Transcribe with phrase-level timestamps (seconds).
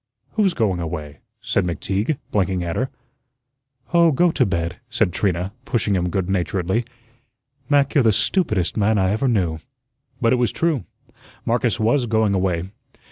[0.31, 2.89] "Who's going away?" said McTeague, blinking at her.
[3.93, 6.87] "Oh, go to bed," said Trina, pushing him goodnaturedly.
[7.69, 9.59] "Mac, you're the stupidest man I ever knew."
[10.19, 10.85] But it was true.
[11.45, 12.63] Marcus was going away.